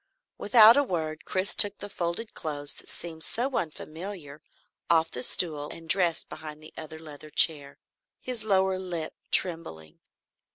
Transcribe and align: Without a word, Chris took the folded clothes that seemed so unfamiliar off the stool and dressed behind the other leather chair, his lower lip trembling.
Without 0.39 0.77
a 0.77 0.83
word, 0.83 1.25
Chris 1.25 1.53
took 1.53 1.77
the 1.77 1.87
folded 1.87 2.33
clothes 2.33 2.73
that 2.73 2.89
seemed 2.89 3.23
so 3.23 3.55
unfamiliar 3.55 4.41
off 4.89 5.11
the 5.11 5.21
stool 5.21 5.69
and 5.69 5.87
dressed 5.87 6.27
behind 6.27 6.59
the 6.59 6.73
other 6.75 6.97
leather 6.97 7.29
chair, 7.29 7.77
his 8.19 8.43
lower 8.43 8.79
lip 8.79 9.13
trembling. 9.29 9.99